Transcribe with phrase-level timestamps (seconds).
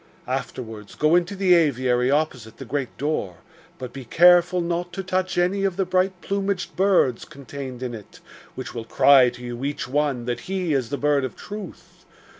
[0.27, 3.35] Afterwards, go into the aviary opposite the great door,
[3.77, 8.19] but be careful not to touch any of the bright plumaged birds contained in it,
[8.55, 12.03] which will cry to you, each one, that he is the Bird of Truth.